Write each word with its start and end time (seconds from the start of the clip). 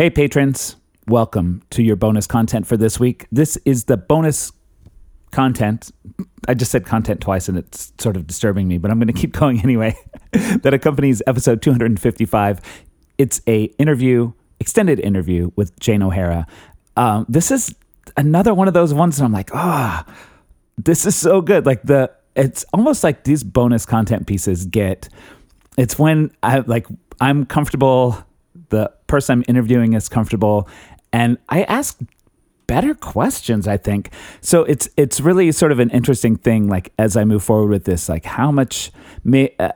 Hey, 0.00 0.08
patrons, 0.08 0.76
welcome 1.08 1.62
to 1.68 1.82
your 1.82 1.94
bonus 1.94 2.26
content 2.26 2.66
for 2.66 2.78
this 2.78 2.98
week. 2.98 3.26
This 3.30 3.58
is 3.66 3.84
the 3.84 3.98
bonus 3.98 4.50
content. 5.30 5.90
I 6.48 6.54
just 6.54 6.70
said 6.70 6.86
content 6.86 7.20
twice 7.20 7.50
and 7.50 7.58
it's 7.58 7.92
sort 7.98 8.16
of 8.16 8.26
disturbing 8.26 8.66
me, 8.66 8.78
but 8.78 8.90
I'm 8.90 8.98
going 8.98 9.12
to 9.12 9.12
keep 9.12 9.32
going 9.38 9.60
anyway. 9.60 9.94
that 10.32 10.72
accompanies 10.72 11.20
episode 11.26 11.60
255. 11.60 12.60
It's 13.18 13.42
a 13.46 13.64
interview, 13.78 14.32
extended 14.58 15.00
interview 15.00 15.50
with 15.54 15.78
Jane 15.80 16.02
O'Hara. 16.02 16.46
Um, 16.96 17.26
this 17.28 17.50
is 17.50 17.74
another 18.16 18.54
one 18.54 18.68
of 18.68 18.72
those 18.72 18.94
ones 18.94 19.18
that 19.18 19.24
I'm 19.26 19.32
like, 19.32 19.50
ah, 19.52 20.06
oh, 20.08 20.14
this 20.78 21.04
is 21.04 21.14
so 21.14 21.42
good. 21.42 21.66
Like 21.66 21.82
the, 21.82 22.10
it's 22.34 22.64
almost 22.72 23.04
like 23.04 23.24
these 23.24 23.44
bonus 23.44 23.84
content 23.84 24.26
pieces 24.26 24.64
get. 24.64 25.10
It's 25.76 25.98
when 25.98 26.30
I 26.42 26.60
like 26.60 26.86
I'm 27.20 27.44
comfortable. 27.44 28.24
The 28.70 28.92
person 29.06 29.38
I'm 29.40 29.44
interviewing 29.46 29.92
is 29.92 30.08
comfortable, 30.08 30.68
and 31.12 31.38
I 31.48 31.62
ask 31.64 32.00
better 32.66 32.94
questions 32.94 33.66
i 33.66 33.76
think. 33.76 34.10
So 34.42 34.62
it's 34.62 34.88
it's 34.96 35.20
really 35.20 35.50
sort 35.50 35.72
of 35.72 35.80
an 35.80 35.90
interesting 35.90 36.36
thing 36.36 36.68
like 36.68 36.92
as 37.00 37.16
i 37.16 37.24
move 37.24 37.42
forward 37.42 37.68
with 37.68 37.84
this 37.84 38.08
like 38.08 38.24
how 38.24 38.52
much 38.52 38.92
may 39.24 39.52
uh, 39.58 39.72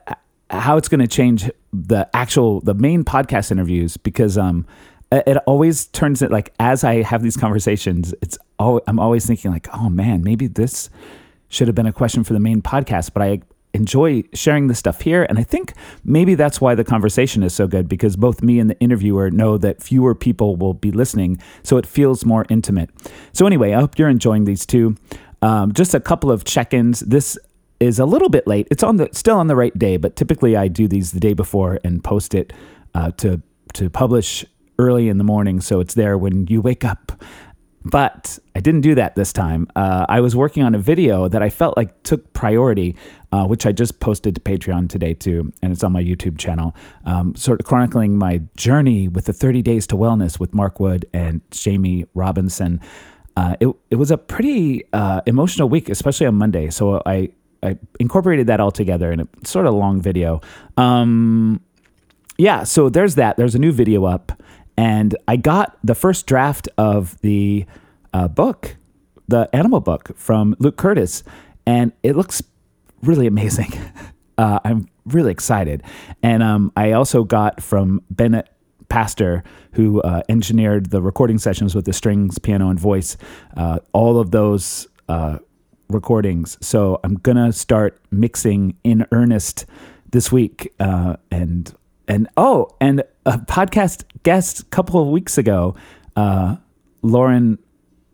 how 0.49 0.77
it's 0.77 0.87
going 0.87 1.01
to 1.01 1.09
change 1.09 1.51
the 1.73 2.09
actual 2.15 2.61
the 2.61 2.75
main 2.75 3.03
podcast 3.03 3.51
interviews 3.51 3.97
because 3.97 4.39
um 4.39 4.65
it 5.11 5.37
always 5.39 5.87
turns 5.87 6.23
it 6.23 6.31
like 6.31 6.53
as 6.61 6.85
i 6.85 7.03
have 7.03 7.23
these 7.23 7.37
conversations 7.37 8.15
it's 8.23 8.39
oh 8.61 8.81
i'm 8.87 9.01
always 9.01 9.27
thinking 9.27 9.51
like 9.51 9.67
oh 9.75 9.89
man 9.89 10.23
maybe 10.23 10.47
this 10.47 10.89
should 11.49 11.67
have 11.67 11.75
been 11.75 11.87
a 11.87 11.93
question 11.93 12.23
for 12.23 12.33
the 12.33 12.41
main 12.41 12.63
podcast 12.63 13.13
but 13.13 13.23
i 13.23 13.41
enjoy 13.75 14.23
sharing 14.33 14.69
this 14.69 14.79
stuff 14.79 15.03
here. 15.03 15.25
And 15.25 15.39
I 15.39 15.43
think 15.43 15.75
maybe 16.05 16.35
that's 16.35 16.61
why 16.61 16.75
the 16.75 16.85
conversation 16.85 17.43
is 17.43 17.55
so 17.55 17.67
good 17.67 17.89
because 17.89 18.17
both 18.17 18.43
me 18.43 18.59
and 18.59 18.71
the 18.71 18.79
interviewer 18.81 19.31
know 19.31 19.59
that 19.59 19.83
fewer 19.83 20.15
people 20.15 20.57
will 20.57 20.75
be 20.75 20.91
listening. 20.91 21.43
So 21.63 21.77
it 21.77 21.85
feels 21.85 22.25
more 22.25 22.47
intimate. 22.49 22.91
So, 23.33 23.47
anyway, 23.47 23.73
I 23.73 23.81
hope 23.81 23.99
you're 23.99 24.09
enjoying 24.09 24.45
these 24.45 24.65
two. 24.65 24.97
Um, 25.43 25.73
just 25.73 25.95
a 25.95 26.01
couple 26.01 26.31
of 26.31 26.45
check 26.45 26.73
ins. 26.73 27.01
This 27.01 27.37
is 27.81 27.99
a 27.99 28.07
little 28.07 28.29
bit 28.29 28.47
late. 28.47 28.69
It's 28.71 28.83
on 28.83 28.97
the 28.97 29.09
still 29.13 29.37
on 29.37 29.49
the 29.49 29.57
right 29.57 29.77
day, 29.79 29.97
but 29.97 30.17
typically 30.17 30.57
I 30.57 30.69
do 30.69 30.89
these 30.89 31.13
the 31.13 31.21
day 31.21 31.35
before 31.35 31.79
and 31.85 32.03
post 32.03 32.35
it 32.35 32.53
uh, 32.95 33.11
to 33.19 33.43
to 33.75 33.91
publish 33.91 34.45
early 34.79 35.09
in 35.09 35.19
the 35.19 35.25
morning, 35.25 35.61
so 35.61 35.81
it's 35.81 35.95
there 35.95 36.17
when 36.17 36.47
you 36.47 36.61
wake 36.61 36.85
up. 36.85 37.13
But 37.85 38.39
I 38.57 38.61
didn't 38.61 38.81
do 38.81 38.95
that 38.95 39.15
this 39.15 39.33
time. 39.33 39.69
Uh, 39.77 40.07
I 40.09 40.21
was 40.21 40.35
working 40.35 40.63
on 40.63 40.75
a 40.75 40.79
video 40.79 41.29
that 41.29 41.43
I 41.43 41.51
felt 41.51 41.77
like 41.77 42.03
took 42.03 42.33
priority, 42.33 42.97
uh, 43.31 43.45
which 43.47 43.67
I 43.67 43.73
just 43.73 44.01
posted 44.01 44.35
to 44.37 44.41
Patreon 44.41 44.89
today 44.89 45.13
too, 45.13 45.53
and 45.61 45.71
it's 45.71 45.85
on 45.85 45.93
my 45.93 46.03
YouTube 46.03 46.39
channel, 46.39 46.75
um, 47.05 47.35
sort 47.35 47.61
of 47.61 47.67
chronicling 47.67 48.17
my 48.17 48.41
journey 48.57 49.09
with 49.09 49.27
the 49.27 49.35
30 49.35 49.61
Days 49.61 49.87
to 49.89 49.97
Wellness 49.97 50.41
with 50.41 50.55
Mark 50.55 50.81
Wood 50.81 51.05
and 51.13 51.43
Jamie 51.51 52.07
Robinson. 52.15 52.81
Uh, 53.37 53.57
it 53.61 53.69
it 53.91 53.97
was 53.97 54.11
a 54.11 54.17
pretty 54.17 54.85
uh, 54.93 55.21
emotional 55.27 55.69
week, 55.69 55.89
especially 55.91 56.27
on 56.27 56.37
Monday. 56.37 56.71
So 56.71 57.03
I 57.05 57.31
I 57.63 57.77
incorporated 57.99 58.47
that 58.47 58.61
all 58.61 58.71
together 58.71 59.13
in 59.13 59.21
a 59.21 59.29
sort 59.45 59.67
of 59.67 59.75
long 59.75 60.01
video. 60.01 60.41
Um, 60.77 61.61
yeah, 62.39 62.65
so 62.65 62.89
there's 62.89 63.17
that. 63.17 63.37
There's 63.37 63.55
a 63.55 63.59
new 63.59 63.73
video 63.73 64.05
up. 64.05 64.33
And 64.77 65.17
I 65.29 65.37
got 65.37 65.79
the 65.85 65.95
first 65.95 66.27
draft 66.27 66.69
of 66.77 67.21
the 67.21 67.67
uh, 68.13 68.29
book, 68.29 68.77
the 69.29 69.49
animal 69.55 69.81
book 69.81 70.13
from 70.17 70.57
Luke 70.59 70.77
Curtis, 70.77 71.23
and 71.67 71.93
it 72.03 72.17
looks 72.17 72.43
really 73.03 73.27
amazing. 73.27 73.73
Uh, 74.37 74.59
I'm 74.65 74.89
really 75.07 75.31
excited. 75.31 75.85
And 76.21 76.43
um, 76.43 76.73
I 76.77 76.91
also 76.91 77.23
got 77.23 77.63
from 77.63 78.03
Bennett 78.11 78.49
Pastor, 78.89 79.45
who 79.75 80.03
uh, 80.03 80.23
engineered 80.29 80.91
the 80.91 81.01
recording 81.01 81.39
sessions 81.39 81.75
with 81.75 81.85
the 81.85 81.93
strings, 81.93 82.39
piano, 82.39 82.69
and 82.69 82.79
voice, 82.79 83.17
uh, 83.57 83.79
all 83.93 84.19
of 84.19 84.33
those 84.33 84.89
uh, 85.09 85.39
recordings. 85.89 86.59
So 86.61 87.01
I'm 87.05 87.15
gonna 87.15 87.53
start 87.53 87.99
mixing 88.11 88.77
in 88.85 89.07
earnest 89.13 89.67
this 90.11 90.31
week, 90.33 90.73
uh, 90.81 91.17
and 91.31 91.73
and 92.09 92.29
oh, 92.37 92.69
and 92.81 93.03
a 93.27 93.39
podcast 93.39 94.05
guest 94.23 94.61
a 94.61 94.65
couple 94.67 95.01
of 95.01 95.09
weeks 95.09 95.39
ago, 95.39 95.75
uh, 96.17 96.57
Lauren 97.03 97.59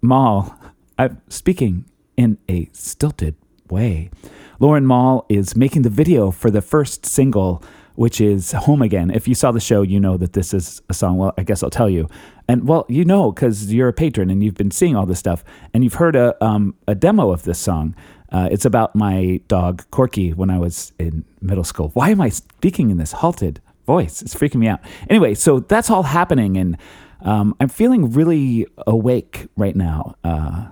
Mall, 0.03 0.55
I'm 0.99 1.21
speaking 1.29 1.85
in 2.17 2.39
a 2.49 2.69
stilted 2.73 3.37
way. 3.69 4.11
Lauren 4.59 4.85
Mall 4.85 5.27
is 5.29 5.57
making 5.57 5.83
the 5.83 5.91
video 5.91 6.31
for 6.31 6.51
the 6.51 6.61
first 6.61 7.07
single, 7.07 7.63
which 7.95 8.21
is 8.21 8.53
Home 8.53 8.83
Again. 8.83 9.11
If 9.11 9.27
you 9.27 9.35
saw 9.35 9.53
the 9.53 9.61
show, 9.61 9.83
you 9.83 9.99
know 9.99 10.17
that 10.17 10.35
this 10.35 10.53
is 10.53 10.83
a 10.89 10.95
song. 10.95 11.17
Well, 11.17 11.33
I 11.39 11.43
guess 11.43 11.63
I'll 11.63 11.71
tell 11.71 11.89
you. 11.89 12.09
And 12.47 12.69
well, 12.69 12.85
you 12.89 13.05
know, 13.05 13.33
because 13.33 13.73
you're 13.73 13.89
a 13.89 13.93
patron 13.93 14.29
and 14.29 14.43
you've 14.43 14.55
been 14.55 14.71
seeing 14.71 14.97
all 14.97 15.07
this 15.07 15.19
stuff, 15.19 15.45
and 15.73 15.83
you've 15.83 15.95
heard 15.95 16.17
a, 16.17 16.43
um, 16.45 16.75
a 16.87 16.95
demo 16.95 17.31
of 17.31 17.45
this 17.45 17.59
song. 17.59 17.95
Uh, 18.33 18.49
it's 18.51 18.65
about 18.65 18.95
my 18.95 19.41
dog 19.49 19.85
Corky 19.91 20.33
when 20.33 20.51
I 20.51 20.59
was 20.59 20.93
in 20.99 21.25
middle 21.41 21.65
school. 21.65 21.91
Why 21.95 22.11
am 22.11 22.21
I 22.21 22.29
speaking 22.29 22.91
in 22.91 22.97
this 22.97 23.13
halted 23.13 23.61
voice. 23.91 24.23
It's 24.23 24.35
freaking 24.35 24.61
me 24.61 24.69
out. 24.69 24.81
Anyway, 25.09 25.35
so 25.35 25.61
that's 25.61 25.91
all 25.91 26.05
happening, 26.05 26.57
and 26.57 26.77
um, 27.23 27.57
I'm 27.59 27.69
feeling 27.69 28.13
really 28.13 28.67
awake 28.87 29.49
right 29.57 29.75
now. 29.75 30.15
Uh, 30.23 30.69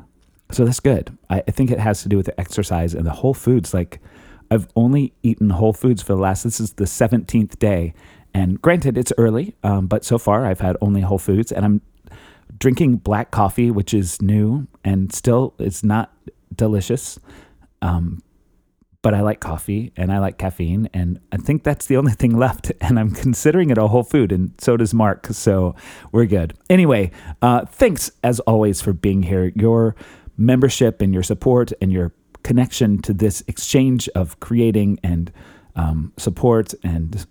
so 0.52 0.64
that's 0.64 0.80
good. 0.80 1.16
I, 1.28 1.42
I, 1.46 1.50
think 1.50 1.70
it 1.70 1.80
has 1.80 2.02
to 2.04 2.08
do 2.08 2.16
with 2.16 2.26
the 2.26 2.40
exercise 2.40 2.94
and 2.94 3.04
the 3.04 3.10
whole 3.10 3.34
foods. 3.34 3.74
Like, 3.74 4.00
I've 4.50 4.68
only 4.76 5.12
eaten 5.22 5.50
whole 5.50 5.72
foods 5.72 6.00
for 6.00 6.14
the 6.14 6.20
last, 6.20 6.44
this 6.44 6.60
is 6.60 6.74
the 6.74 6.84
17th 6.84 7.58
day. 7.58 7.92
And 8.32 8.62
granted, 8.62 8.96
it's 8.96 9.12
early, 9.18 9.56
um, 9.64 9.88
but 9.88 10.04
so 10.04 10.16
far 10.16 10.46
I've 10.46 10.60
had 10.60 10.76
only 10.80 11.00
whole 11.00 11.18
foods, 11.18 11.50
and 11.50 11.64
I'm 11.64 11.80
drinking 12.58 12.98
black 12.98 13.30
coffee, 13.30 13.70
which 13.70 13.92
is 13.92 14.22
new 14.22 14.66
and 14.84 15.12
still 15.12 15.54
it's 15.58 15.82
not 15.82 16.12
delicious. 16.54 17.18
Um, 17.82 18.22
but 19.02 19.14
I 19.14 19.20
like 19.20 19.40
coffee 19.40 19.92
and 19.96 20.12
I 20.12 20.18
like 20.18 20.38
caffeine. 20.38 20.88
And 20.92 21.20
I 21.32 21.36
think 21.36 21.62
that's 21.62 21.86
the 21.86 21.96
only 21.96 22.12
thing 22.20 22.36
left. 22.36 22.72
And 22.80 22.98
I'm 22.98 23.10
considering 23.10 23.70
it 23.70 23.78
a 23.78 23.88
whole 23.88 24.02
food, 24.02 24.32
and 24.32 24.52
so 24.58 24.76
does 24.76 24.94
Mark. 24.94 25.26
So 25.28 25.74
we're 26.12 26.26
good. 26.26 26.54
Anyway, 26.68 27.10
uh, 27.42 27.64
thanks 27.66 28.10
as 28.22 28.40
always 28.40 28.80
for 28.80 28.92
being 28.92 29.22
here. 29.22 29.52
Your 29.54 29.94
membership 30.36 31.02
and 31.02 31.12
your 31.12 31.22
support 31.22 31.72
and 31.80 31.92
your 31.92 32.12
connection 32.42 33.02
to 33.02 33.12
this 33.12 33.42
exchange 33.48 34.08
of 34.14 34.38
creating 34.40 34.98
and 35.02 35.32
um, 35.74 36.12
support 36.16 36.72
and 36.82 37.26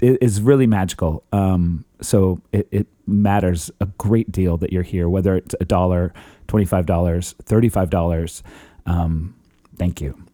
it 0.00 0.18
is 0.20 0.40
really 0.40 0.66
magical. 0.66 1.24
Um, 1.32 1.84
so 2.00 2.40
it, 2.52 2.68
it, 2.70 2.86
matters 3.10 3.70
a 3.80 3.86
great 3.86 4.30
deal 4.30 4.58
that 4.58 4.70
you're 4.70 4.82
here, 4.82 5.08
whether 5.08 5.34
it's 5.34 5.54
a 5.62 5.64
dollar, 5.64 6.12
$25, 6.48 6.84
$35. 6.84 8.42
Um, 8.84 9.34
thank 9.78 10.02
you. 10.02 10.27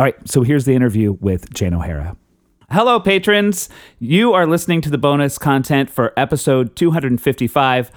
All 0.00 0.04
right, 0.04 0.16
so 0.26 0.40
here's 0.42 0.64
the 0.64 0.74
interview 0.74 1.12
with 1.20 1.52
Jane 1.52 1.74
O'Hara. 1.74 2.16
Hello, 2.70 2.98
patrons. 2.98 3.68
You 3.98 4.32
are 4.32 4.46
listening 4.46 4.80
to 4.80 4.88
the 4.88 4.96
bonus 4.96 5.36
content 5.36 5.90
for 5.90 6.14
episode 6.16 6.74
255. 6.74 7.90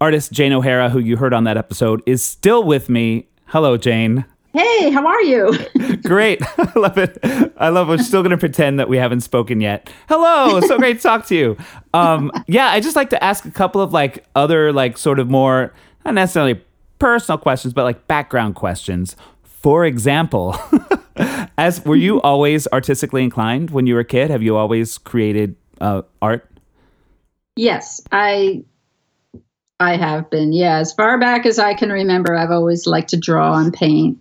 Artist 0.00 0.32
Jane 0.32 0.54
O'Hara, 0.54 0.88
who 0.88 0.98
you 0.98 1.18
heard 1.18 1.34
on 1.34 1.44
that 1.44 1.58
episode, 1.58 2.02
is 2.06 2.24
still 2.24 2.64
with 2.64 2.88
me. 2.88 3.28
Hello, 3.44 3.76
Jane. 3.76 4.24
Hey, 4.54 4.90
how 4.90 5.06
are 5.06 5.20
you? 5.20 5.52
great. 6.02 6.40
I 6.58 6.72
love 6.76 6.96
it. 6.96 7.18
I 7.58 7.68
love 7.68 7.90
it. 7.90 7.90
We're 7.90 7.98
still 8.04 8.22
going 8.22 8.30
to 8.30 8.38
pretend 8.38 8.80
that 8.80 8.88
we 8.88 8.96
haven't 8.96 9.20
spoken 9.20 9.60
yet. 9.60 9.92
Hello. 10.08 10.62
So 10.62 10.78
great 10.78 10.96
to 10.96 11.02
talk 11.02 11.26
to 11.26 11.34
you. 11.34 11.58
Um, 11.92 12.32
yeah, 12.46 12.68
I 12.68 12.80
just 12.80 12.96
like 12.96 13.10
to 13.10 13.22
ask 13.22 13.44
a 13.44 13.50
couple 13.50 13.82
of 13.82 13.92
like 13.92 14.24
other, 14.34 14.72
like, 14.72 14.96
sort 14.96 15.18
of 15.18 15.28
more, 15.28 15.74
not 16.06 16.14
necessarily 16.14 16.64
personal 16.98 17.36
questions, 17.36 17.74
but 17.74 17.84
like 17.84 18.06
background 18.06 18.54
questions. 18.54 19.14
For 19.42 19.84
example, 19.84 20.56
as 21.58 21.84
were 21.84 21.96
you 21.96 22.20
always 22.22 22.66
artistically 22.68 23.22
inclined 23.22 23.70
when 23.70 23.86
you 23.86 23.94
were 23.94 24.00
a 24.00 24.04
kid? 24.04 24.30
Have 24.30 24.42
you 24.42 24.56
always 24.56 24.98
created 24.98 25.56
uh, 25.80 26.02
art? 26.22 26.46
Yes, 27.56 28.00
I 28.12 28.64
I 29.80 29.96
have 29.96 30.30
been. 30.30 30.52
Yeah, 30.52 30.78
as 30.78 30.92
far 30.92 31.18
back 31.18 31.46
as 31.46 31.58
I 31.58 31.74
can 31.74 31.90
remember, 31.90 32.36
I've 32.36 32.50
always 32.50 32.86
liked 32.86 33.08
to 33.10 33.16
draw 33.16 33.58
and 33.58 33.72
paint. 33.72 34.18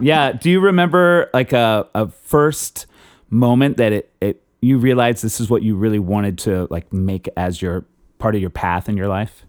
Yeah. 0.00 0.32
Do 0.32 0.50
you 0.50 0.60
remember 0.60 1.30
like 1.34 1.52
a, 1.52 1.86
a 1.94 2.08
first 2.08 2.86
moment 3.30 3.76
that 3.76 3.92
it, 3.92 4.12
it 4.20 4.42
you 4.62 4.78
realized 4.78 5.22
this 5.22 5.40
is 5.40 5.50
what 5.50 5.62
you 5.62 5.76
really 5.76 5.98
wanted 5.98 6.38
to 6.38 6.66
like 6.70 6.92
make 6.92 7.28
as 7.36 7.60
your 7.60 7.84
part 8.18 8.34
of 8.34 8.40
your 8.40 8.50
path 8.50 8.88
in 8.88 8.96
your 8.96 9.08
life? 9.08 9.45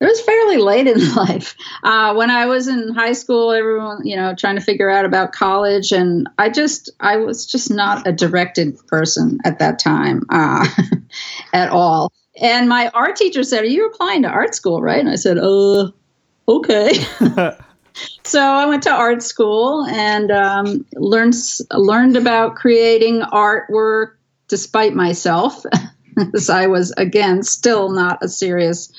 It 0.00 0.04
was 0.04 0.20
fairly 0.20 0.58
late 0.58 0.86
in 0.86 1.14
life. 1.14 1.54
Uh, 1.82 2.14
when 2.14 2.30
I 2.30 2.46
was 2.46 2.68
in 2.68 2.94
high 2.94 3.14
school, 3.14 3.52
everyone, 3.52 4.06
you 4.06 4.16
know, 4.16 4.34
trying 4.34 4.56
to 4.56 4.60
figure 4.60 4.90
out 4.90 5.04
about 5.04 5.32
college, 5.32 5.92
and 5.92 6.28
I 6.38 6.50
just, 6.50 6.90
I 7.00 7.16
was 7.16 7.46
just 7.46 7.70
not 7.70 8.06
a 8.06 8.12
directed 8.12 8.78
person 8.86 9.38
at 9.44 9.58
that 9.60 9.78
time 9.78 10.26
uh, 10.28 10.66
at 11.52 11.70
all. 11.70 12.12
And 12.40 12.68
my 12.68 12.88
art 12.88 13.16
teacher 13.16 13.42
said, 13.42 13.64
"Are 13.64 13.68
you 13.68 13.86
applying 13.86 14.22
to 14.22 14.28
art 14.28 14.54
school, 14.54 14.82
right?" 14.82 15.00
And 15.00 15.08
I 15.08 15.14
said, 15.14 15.38
"Uh, 15.38 15.90
okay." 16.46 16.92
so 18.24 18.40
I 18.40 18.66
went 18.66 18.82
to 18.82 18.90
art 18.90 19.22
school 19.22 19.86
and 19.86 20.30
um, 20.30 20.84
learned 20.92 21.34
learned 21.72 22.18
about 22.18 22.56
creating 22.56 23.22
artwork 23.22 24.16
despite 24.48 24.92
myself. 24.94 25.64
as 26.34 26.50
I 26.50 26.66
was 26.66 26.92
again 26.96 27.42
still 27.42 27.90
not 27.90 28.22
a 28.22 28.28
serious 28.28 28.92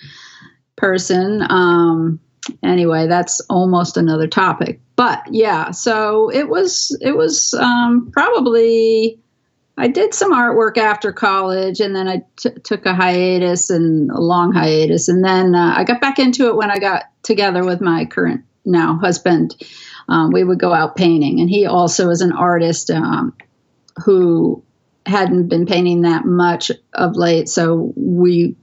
person. 0.77 1.45
Um, 1.49 2.19
anyway, 2.63 3.07
that's 3.07 3.41
almost 3.49 3.97
another 3.97 4.27
topic. 4.27 4.79
But 4.95 5.23
yeah, 5.29 5.71
so 5.71 6.29
it 6.29 6.47
was 6.47 6.97
it 7.01 7.15
was 7.15 7.53
um, 7.53 8.09
probably 8.11 9.19
I 9.77 9.87
did 9.87 10.13
some 10.13 10.33
artwork 10.33 10.77
after 10.77 11.11
college, 11.11 11.81
and 11.81 11.95
then 11.95 12.07
I 12.07 12.23
t- 12.37 12.49
took 12.63 12.85
a 12.85 12.95
hiatus 12.95 13.69
and 13.69 14.09
a 14.09 14.19
long 14.19 14.53
hiatus, 14.53 15.07
and 15.07 15.23
then 15.23 15.53
uh, 15.53 15.73
I 15.77 15.83
got 15.83 16.01
back 16.01 16.17
into 16.17 16.47
it 16.47 16.55
when 16.55 16.71
I 16.71 16.79
got 16.79 17.03
together 17.21 17.63
with 17.63 17.81
my 17.81 18.05
current 18.05 18.43
now 18.65 18.97
husband. 18.97 19.55
Um, 20.09 20.31
we 20.31 20.43
would 20.43 20.59
go 20.59 20.73
out 20.73 20.95
painting, 20.95 21.41
and 21.41 21.49
he 21.49 21.65
also 21.65 22.09
is 22.09 22.21
an 22.21 22.31
artist 22.31 22.89
um, 22.89 23.35
who 24.03 24.63
hadn't 25.05 25.47
been 25.47 25.65
painting 25.65 26.01
that 26.01 26.25
much 26.25 26.71
of 26.93 27.15
late, 27.15 27.47
so 27.47 27.93
we 27.95 28.55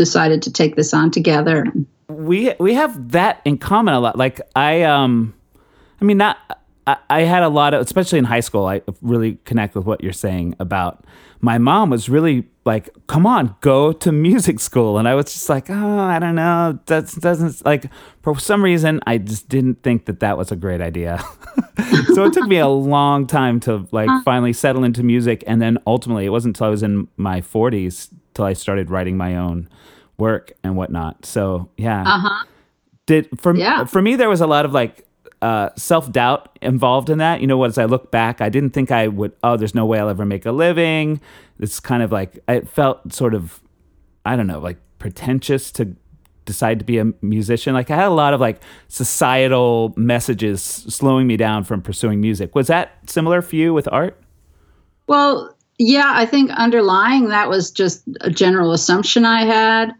decided 0.00 0.40
to 0.40 0.50
take 0.50 0.76
this 0.76 0.94
on 0.94 1.10
together. 1.10 1.66
We 2.08 2.54
we 2.58 2.72
have 2.72 3.12
that 3.12 3.42
in 3.44 3.58
common 3.58 3.92
a 3.92 4.00
lot. 4.00 4.16
Like 4.16 4.40
I 4.56 4.82
um, 4.84 5.34
I 6.00 6.06
mean 6.06 6.16
not 6.16 6.38
I, 6.86 6.96
I 7.10 7.20
had 7.20 7.42
a 7.42 7.50
lot 7.50 7.74
of, 7.74 7.82
especially 7.82 8.18
in 8.18 8.24
high 8.24 8.40
school, 8.40 8.64
I 8.64 8.80
really 9.02 9.38
connect 9.44 9.74
with 9.74 9.84
what 9.84 10.02
you're 10.02 10.14
saying 10.14 10.56
about 10.58 11.04
my 11.42 11.58
mom 11.58 11.90
was 11.90 12.08
really 12.08 12.46
like, 12.64 12.90
come 13.06 13.26
on, 13.26 13.56
go 13.60 13.92
to 13.92 14.12
music 14.28 14.60
school. 14.60 14.98
And 14.98 15.08
I 15.08 15.14
was 15.14 15.26
just 15.26 15.48
like, 15.48 15.70
oh, 15.70 15.98
I 15.98 16.18
don't 16.18 16.34
know. 16.34 16.78
That 16.86 17.12
doesn't, 17.20 17.64
like, 17.64 17.86
for 18.22 18.38
some 18.38 18.62
reason, 18.62 19.00
I 19.06 19.18
just 19.18 19.48
didn't 19.48 19.82
think 19.82 20.06
that 20.06 20.20
that 20.20 20.36
was 20.36 20.52
a 20.52 20.56
great 20.56 20.80
idea. 20.80 21.18
so 22.14 22.24
it 22.24 22.32
took 22.32 22.46
me 22.46 22.58
a 22.58 22.68
long 22.68 23.26
time 23.26 23.60
to, 23.60 23.86
like, 23.90 24.10
finally 24.24 24.52
settle 24.52 24.84
into 24.84 25.02
music. 25.02 25.42
And 25.46 25.62
then 25.62 25.78
ultimately, 25.86 26.26
it 26.26 26.30
wasn't 26.30 26.56
until 26.56 26.66
I 26.66 26.70
was 26.70 26.82
in 26.82 27.08
my 27.16 27.40
40s 27.40 28.10
I 28.44 28.52
started 28.52 28.90
writing 28.90 29.16
my 29.16 29.36
own 29.36 29.68
work 30.18 30.52
and 30.62 30.76
whatnot. 30.76 31.24
So, 31.26 31.70
yeah. 31.76 32.02
Uh-huh. 32.06 32.44
Did, 33.06 33.28
for, 33.40 33.54
Yeah. 33.56 33.84
for 33.84 34.00
me, 34.02 34.16
there 34.16 34.28
was 34.28 34.40
a 34.40 34.46
lot 34.46 34.64
of, 34.64 34.72
like, 34.72 35.06
uh, 35.42 35.70
self 35.76 36.12
doubt 36.12 36.58
involved 36.60 37.08
in 37.08 37.18
that. 37.18 37.40
You 37.40 37.46
know, 37.46 37.62
as 37.64 37.78
I 37.78 37.86
look 37.86 38.10
back, 38.10 38.40
I 38.42 38.48
didn't 38.50 38.70
think 38.70 38.90
I 38.90 39.08
would. 39.08 39.32
Oh, 39.42 39.56
there's 39.56 39.74
no 39.74 39.86
way 39.86 39.98
I'll 39.98 40.08
ever 40.10 40.26
make 40.26 40.44
a 40.44 40.52
living. 40.52 41.20
It's 41.58 41.80
kind 41.80 42.02
of 42.02 42.12
like 42.12 42.38
it 42.46 42.68
felt 42.68 43.12
sort 43.12 43.32
of, 43.34 43.60
I 44.26 44.36
don't 44.36 44.46
know, 44.46 44.58
like 44.58 44.76
pretentious 44.98 45.70
to 45.72 45.96
decide 46.44 46.78
to 46.80 46.84
be 46.84 46.98
a 46.98 47.06
musician. 47.22 47.72
Like 47.72 47.90
I 47.90 47.96
had 47.96 48.08
a 48.08 48.10
lot 48.10 48.34
of 48.34 48.40
like 48.40 48.60
societal 48.88 49.94
messages 49.96 50.62
slowing 50.62 51.26
me 51.26 51.36
down 51.38 51.64
from 51.64 51.80
pursuing 51.80 52.20
music. 52.20 52.54
Was 52.54 52.66
that 52.66 52.98
similar 53.08 53.40
for 53.40 53.56
you 53.56 53.72
with 53.72 53.88
art? 53.90 54.20
Well, 55.06 55.56
yeah, 55.80 56.12
I 56.14 56.26
think 56.26 56.50
underlying 56.50 57.30
that 57.30 57.48
was 57.48 57.70
just 57.70 58.02
a 58.20 58.28
general 58.28 58.72
assumption 58.72 59.24
I 59.24 59.46
had. 59.46 59.94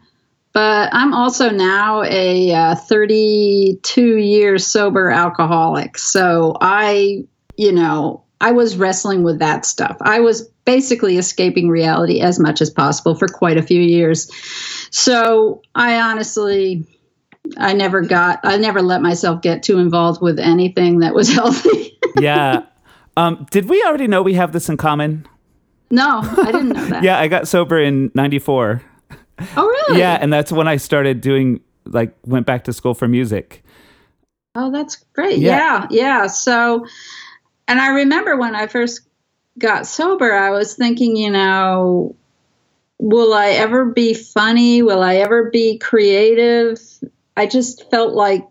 But 0.53 0.89
I'm 0.93 1.11
also 1.15 1.49
now 1.49 2.03
a 2.03 2.53
uh, 2.53 2.75
32 2.75 4.17
year 4.17 4.59
sober 4.59 5.09
alcoholic. 5.09 5.97
So 5.97 6.55
I, 6.61 7.25
you 7.57 7.71
know, 7.71 8.23
I 8.39 8.51
was 8.51 8.77
wrestling 8.77 9.23
with 9.23 9.39
that 9.39 9.65
stuff. 9.65 9.97
I 10.01 10.19
was 10.19 10.43
basically 10.65 11.17
escaping 11.17 11.67
reality 11.67 12.21
as 12.21 12.39
much 12.39 12.61
as 12.61 12.69
possible 12.69 13.15
for 13.15 13.27
quite 13.27 13.57
a 13.57 13.63
few 13.63 13.81
years. 13.81 14.29
So 14.91 15.63
I 15.73 15.99
honestly, 15.99 16.85
I 17.57 17.73
never 17.73 18.01
got, 18.01 18.41
I 18.43 18.57
never 18.57 18.83
let 18.83 19.01
myself 19.01 19.41
get 19.41 19.63
too 19.63 19.79
involved 19.79 20.21
with 20.21 20.37
anything 20.37 20.99
that 20.99 21.15
was 21.15 21.27
healthy. 21.33 21.97
Yeah. 22.19 22.65
um, 23.17 23.47
did 23.49 23.67
we 23.67 23.83
already 23.83 24.05
know 24.05 24.21
we 24.21 24.35
have 24.35 24.51
this 24.51 24.69
in 24.69 24.77
common? 24.77 25.25
No, 25.91 26.21
I 26.23 26.51
didn't 26.51 26.69
know 26.69 26.85
that. 26.85 27.03
Yeah, 27.03 27.19
I 27.19 27.27
got 27.27 27.47
sober 27.47 27.79
in 27.79 28.11
'94. 28.15 28.81
Oh, 29.57 29.65
really? 29.65 29.99
Yeah, 29.99 30.17
and 30.21 30.31
that's 30.31 30.51
when 30.51 30.67
I 30.67 30.77
started 30.77 31.21
doing 31.21 31.61
like 31.85 32.15
went 32.25 32.45
back 32.45 32.65
to 32.65 32.73
school 32.73 32.93
for 32.93 33.07
music. 33.07 33.63
Oh, 34.55 34.71
that's 34.71 34.97
great. 35.13 35.39
Yeah. 35.39 35.57
Yeah. 35.57 35.87
yeah, 35.89 36.27
So, 36.27 36.85
and 37.67 37.79
I 37.79 37.89
remember 37.89 38.37
when 38.37 38.55
I 38.55 38.67
first 38.67 39.01
got 39.57 39.87
sober, 39.87 40.33
I 40.33 40.49
was 40.51 40.75
thinking, 40.75 41.15
you 41.15 41.31
know, 41.31 42.15
will 42.97 43.33
I 43.33 43.51
ever 43.51 43.85
be 43.85 44.13
funny? 44.13 44.81
Will 44.81 45.01
I 45.01 45.15
ever 45.17 45.49
be 45.49 45.77
creative? 45.77 46.79
I 47.35 47.45
just 47.47 47.89
felt 47.89 48.13
like 48.13 48.45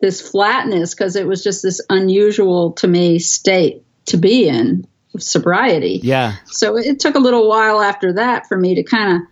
this 0.00 0.20
flatness 0.20 0.94
because 0.94 1.16
it 1.16 1.26
was 1.26 1.42
just 1.42 1.62
this 1.62 1.80
unusual 1.90 2.72
to 2.72 2.88
me 2.88 3.18
state 3.18 3.84
to 4.06 4.16
be 4.16 4.48
in 4.48 4.86
sobriety. 5.18 6.00
Yeah. 6.02 6.36
So 6.46 6.76
it 6.76 7.00
took 7.00 7.14
a 7.14 7.18
little 7.18 7.48
while 7.48 7.80
after 7.80 8.12
that 8.14 8.46
for 8.46 8.56
me 8.56 8.74
to 8.76 8.82
kind 8.82 9.16
of 9.16 9.28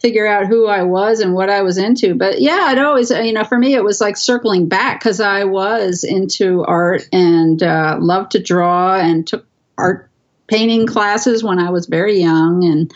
figure 0.00 0.26
out 0.26 0.46
who 0.46 0.66
I 0.66 0.82
was 0.82 1.20
and 1.20 1.34
what 1.34 1.48
I 1.48 1.62
was 1.62 1.78
into. 1.78 2.14
But 2.14 2.40
yeah, 2.40 2.72
it 2.72 2.78
always, 2.78 3.10
you 3.10 3.32
know, 3.32 3.44
for 3.44 3.56
me, 3.56 3.74
it 3.74 3.82
was 3.82 4.00
like 4.00 4.16
circling 4.16 4.68
back 4.68 5.00
because 5.00 5.20
I 5.20 5.44
was 5.44 6.04
into 6.04 6.62
art 6.64 7.08
and 7.12 7.62
uh, 7.62 7.96
loved 8.00 8.32
to 8.32 8.42
draw 8.42 8.98
and 8.98 9.26
took 9.26 9.46
art 9.78 10.10
painting 10.46 10.86
classes 10.86 11.42
when 11.42 11.58
I 11.58 11.70
was 11.70 11.86
very 11.86 12.20
young. 12.20 12.64
And 12.64 12.92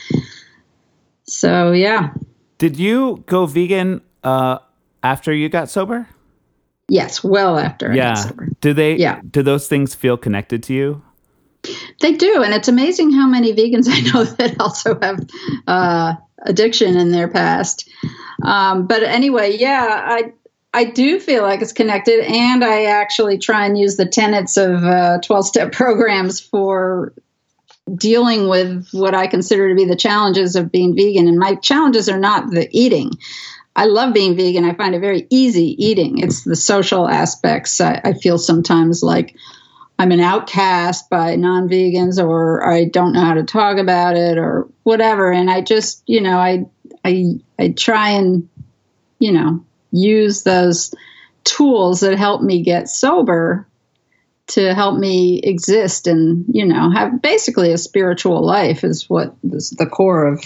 so, 1.24 1.72
yeah. 1.72 2.12
Did 2.58 2.78
you 2.78 3.24
go 3.26 3.46
vegan 3.46 4.02
uh, 4.22 4.58
after 5.02 5.32
you 5.32 5.48
got 5.48 5.70
sober? 5.70 6.06
Yes, 6.90 7.24
well 7.24 7.58
after 7.58 7.92
I 7.92 7.94
yeah. 7.94 8.14
got 8.14 8.18
sober. 8.18 8.48
Do 8.60 8.74
they? 8.74 8.96
Yeah. 8.96 9.20
Do 9.30 9.42
those 9.42 9.68
things 9.68 9.94
feel 9.94 10.16
connected 10.16 10.62
to 10.64 10.74
you? 10.74 11.02
They 12.00 12.12
do, 12.12 12.42
and 12.42 12.54
it's 12.54 12.68
amazing 12.68 13.12
how 13.12 13.26
many 13.26 13.52
vegans 13.52 13.88
I 13.88 14.00
know 14.00 14.24
that 14.38 14.60
also 14.60 14.98
have 15.00 15.26
uh, 15.66 16.14
addiction 16.42 16.96
in 16.96 17.10
their 17.10 17.28
past. 17.28 17.88
Um, 18.42 18.86
but 18.86 19.02
anyway, 19.02 19.56
yeah, 19.56 20.02
I 20.04 20.32
I 20.72 20.84
do 20.84 21.18
feel 21.18 21.42
like 21.42 21.60
it's 21.60 21.72
connected, 21.72 22.20
and 22.20 22.64
I 22.64 22.84
actually 22.84 23.38
try 23.38 23.66
and 23.66 23.76
use 23.76 23.96
the 23.96 24.06
tenets 24.06 24.56
of 24.56 25.22
twelve 25.22 25.46
step 25.46 25.72
programs 25.72 26.40
for 26.40 27.12
dealing 27.94 28.48
with 28.48 28.88
what 28.92 29.14
I 29.14 29.26
consider 29.26 29.68
to 29.68 29.74
be 29.74 29.84
the 29.84 29.96
challenges 29.96 30.56
of 30.56 30.70
being 30.70 30.94
vegan. 30.94 31.28
And 31.28 31.38
my 31.38 31.54
challenges 31.56 32.08
are 32.08 32.18
not 32.18 32.50
the 32.50 32.68
eating. 32.70 33.12
I 33.74 33.84
love 33.84 34.12
being 34.12 34.36
vegan. 34.36 34.64
I 34.64 34.74
find 34.74 34.94
it 34.94 35.00
very 35.00 35.26
easy 35.30 35.74
eating. 35.84 36.18
It's 36.18 36.42
the 36.42 36.56
social 36.56 37.08
aspects. 37.08 37.80
I, 37.80 38.00
I 38.04 38.12
feel 38.12 38.38
sometimes 38.38 39.02
like 39.02 39.36
I'm 39.98 40.12
an 40.12 40.20
outcast 40.20 41.10
by 41.10 41.36
non 41.36 41.68
vegans 41.68 42.22
or 42.22 42.66
I 42.66 42.84
don't 42.84 43.12
know 43.12 43.24
how 43.24 43.34
to 43.34 43.42
talk 43.42 43.78
about 43.78 44.16
it 44.16 44.38
or 44.38 44.68
whatever. 44.84 45.32
And 45.32 45.50
I 45.50 45.60
just, 45.60 46.02
you 46.06 46.20
know, 46.20 46.38
I, 46.38 46.66
I, 47.04 47.40
I 47.58 47.70
try 47.70 48.10
and, 48.10 48.48
you 49.18 49.32
know, 49.32 49.64
use 49.90 50.44
those 50.44 50.94
tools 51.42 52.00
that 52.00 52.16
help 52.16 52.42
me 52.42 52.62
get 52.62 52.88
sober 52.88 53.66
to 54.48 54.74
help 54.74 54.98
me 54.98 55.40
exist 55.40 56.06
and, 56.06 56.44
you 56.48 56.64
know, 56.64 56.90
have 56.90 57.20
basically 57.20 57.72
a 57.72 57.78
spiritual 57.78 58.44
life 58.44 58.84
is 58.84 59.08
what 59.08 59.34
is 59.42 59.70
the 59.70 59.86
core 59.86 60.26
of, 60.26 60.44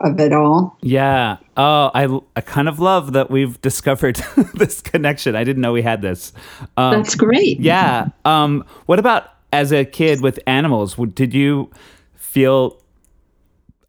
of 0.00 0.18
it 0.18 0.32
all. 0.32 0.76
Yeah. 0.80 1.36
Oh, 1.56 1.90
I, 1.94 2.08
I 2.34 2.40
kind 2.40 2.68
of 2.68 2.80
love 2.80 3.12
that 3.12 3.30
we've 3.30 3.60
discovered 3.60 4.16
this 4.54 4.80
connection. 4.80 5.36
I 5.36 5.44
didn't 5.44 5.60
know 5.60 5.72
we 5.72 5.82
had 5.82 6.02
this. 6.02 6.32
Um, 6.76 6.92
That's 6.92 7.14
great. 7.14 7.60
Yeah. 7.60 8.08
Um, 8.24 8.64
what 8.86 8.98
about 8.98 9.30
as 9.52 9.72
a 9.72 9.84
kid 9.84 10.22
with 10.22 10.40
animals? 10.46 10.94
Did 10.94 11.34
you 11.34 11.70
feel, 12.14 12.82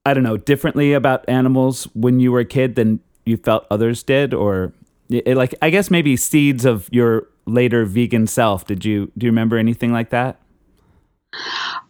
I 0.05 0.13
don't 0.13 0.23
know, 0.23 0.37
differently 0.37 0.93
about 0.93 1.27
animals 1.29 1.85
when 1.93 2.19
you 2.19 2.31
were 2.31 2.41
a 2.41 2.45
kid 2.45 2.75
than 2.75 2.99
you 3.25 3.37
felt 3.37 3.65
others 3.71 4.03
did? 4.03 4.33
Or 4.33 4.73
it, 5.09 5.37
like, 5.37 5.55
I 5.61 5.69
guess 5.69 5.89
maybe 5.89 6.17
seeds 6.17 6.65
of 6.65 6.89
your 6.91 7.27
later 7.45 7.85
vegan 7.85 8.27
self. 8.27 8.65
Did 8.65 8.83
you, 8.83 9.11
do 9.17 9.25
you 9.25 9.31
remember 9.31 9.57
anything 9.57 9.93
like 9.93 10.09
that? 10.09 10.41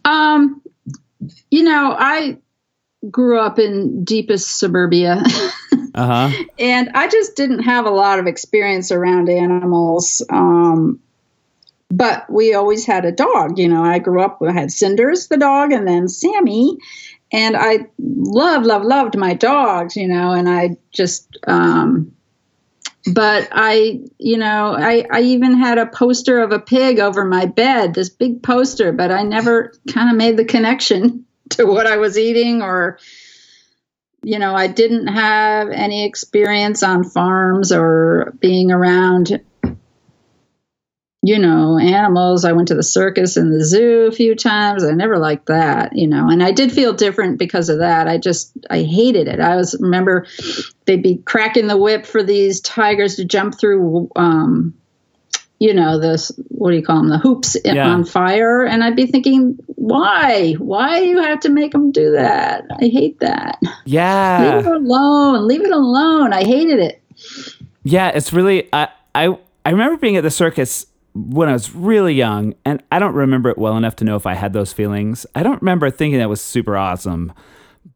Um, 0.06 0.62
you 1.50 1.64
know, 1.64 1.96
I 1.98 2.38
grew 3.10 3.40
up 3.40 3.60
in 3.60 4.04
deepest 4.04 4.60
suburbia. 4.60 5.24
Uh 5.94 6.30
huh. 6.30 6.44
and 6.58 6.90
I 6.94 7.10
just 7.10 7.36
didn't 7.36 7.64
have 7.64 7.86
a 7.86 7.90
lot 7.90 8.18
of 8.20 8.26
experience 8.26 8.94
around 8.94 9.28
animals. 9.28 10.26
Um, 10.30 11.02
but 11.90 12.30
we 12.30 12.54
always 12.54 12.86
had 12.86 13.04
a 13.04 13.12
dog. 13.12 13.60
You 13.60 13.68
know, 13.68 13.84
I 13.84 14.00
grew 14.00 14.22
up, 14.22 14.42
I 14.42 14.54
had 14.54 14.72
Cinders, 14.72 15.28
the 15.28 15.38
dog, 15.38 15.74
and 15.74 15.86
then 15.86 16.08
Sammy. 16.08 16.78
And 17.34 17.58
I 17.58 17.88
loved, 18.00 18.66
loved, 18.66 18.86
loved 18.86 19.18
my 19.18 19.34
dogs, 19.34 19.96
you 19.96 20.08
know, 20.08 20.32
and 20.32 20.50
I 20.50 20.78
just, 20.92 21.38
um, 21.48 22.14
but 23.14 23.48
I, 23.52 24.02
you 24.18 24.38
know, 24.38 24.76
I, 24.78 25.06
I 25.12 25.22
even 25.22 25.58
had 25.58 25.78
a 25.78 25.86
poster 25.88 26.42
of 26.42 26.52
a 26.52 26.60
pig 26.60 27.00
over 27.00 27.26
my 27.26 27.46
bed, 27.46 27.94
this 27.94 28.10
big 28.10 28.44
poster, 28.44 28.92
but 28.92 29.12
I 29.12 29.24
never 29.24 29.74
kind 29.90 30.10
of 30.10 30.16
made 30.16 30.38
the 30.38 30.46
connection 30.46 31.26
to 31.58 31.66
what 31.66 31.88
I 31.88 31.98
was 31.98 32.18
eating 32.18 32.62
or, 32.62 32.98
you 34.24 34.40
know, 34.40 34.56
I 34.56 34.68
didn't 34.68 35.08
have 35.08 35.70
any 35.70 36.06
experience 36.06 36.84
on 36.84 37.04
farms 37.04 37.72
or 37.72 38.34
being 38.40 38.72
around 38.72 39.42
you 41.24 41.38
know, 41.38 41.78
animals. 41.78 42.46
I 42.46 42.54
went 42.54 42.70
to 42.70 42.76
the 42.76 42.84
circus 42.84 43.38
and 43.38 43.54
the 43.54 43.64
zoo 43.64 44.08
a 44.08 44.12
few 44.12 44.36
times. 44.36 44.84
I 44.84 44.92
never 44.92 45.20
liked 45.20 45.48
that, 45.48 45.96
you 45.96 46.08
know, 46.08 46.30
and 46.30 46.42
I 46.42 46.52
did 46.52 46.72
feel 46.72 46.94
different 46.94 47.38
because 47.38 47.70
of 47.70 47.80
that. 47.80 48.08
I 48.08 48.18
just, 48.18 48.52
I 48.70 48.82
hated 48.82 49.28
it. 49.28 49.40
I 49.40 49.56
was, 49.56 49.78
remember 49.80 50.26
they'd 50.86 51.04
be 51.04 51.18
cracking 51.18 51.68
the 51.68 51.78
whip 51.78 52.08
for 52.08 52.24
these 52.24 52.60
tigers 52.60 53.18
to 53.18 53.26
jump 53.26 53.60
through, 53.60 54.10
um, 54.16 54.74
you 55.62 55.76
know, 55.76 56.00
this, 56.00 56.32
what 56.48 56.72
do 56.72 56.76
you 56.78 56.82
call 56.84 56.96
them, 56.98 57.10
the 57.10 57.20
hoops 57.20 57.56
Yeah. 57.64 57.88
on 57.88 58.04
fire. 58.04 58.64
And 58.66 58.84
I'd 58.84 58.96
be 58.96 59.06
thinking, 59.06 59.60
why? 59.76 60.54
Why 60.54 61.00
do 61.02 61.06
you 61.06 61.22
have 61.22 61.40
to 61.42 61.50
make 61.50 61.72
them 61.72 61.92
do 61.92 62.12
that? 62.14 62.64
I 62.82 62.86
hate 62.88 63.20
that. 63.20 63.60
Yeah. 63.86 64.56
Leave 64.58 64.66
it 64.66 64.72
alone. 64.72 65.48
Leave 65.48 65.62
it 65.64 65.72
alone. 65.72 66.34
I 66.34 66.44
hated 66.44 66.80
it. 66.80 67.04
Yeah, 67.84 68.10
it's 68.10 68.34
really 68.34 68.70
I 68.74 68.88
I 69.14 69.38
I 69.64 69.70
remember 69.70 69.98
being 69.98 70.18
at 70.18 70.24
the 70.24 70.32
circus 70.32 70.88
when 71.14 71.48
I 71.48 71.54
was 71.54 71.76
really 71.76 72.14
young 72.16 72.56
and 72.66 72.82
I 72.92 72.98
don't 72.98 73.14
remember 73.14 73.50
it 73.52 73.58
well 73.60 73.78
enough 73.78 73.96
to 73.98 74.04
know 74.04 74.16
if 74.16 74.26
I 74.26 74.34
had 74.34 74.54
those 74.54 74.74
feelings. 74.74 75.28
I 75.36 75.44
don't 75.44 75.62
remember 75.62 75.92
thinking 75.92 76.18
that 76.20 76.30
was 76.30 76.42
super 76.42 76.76
awesome. 76.76 77.34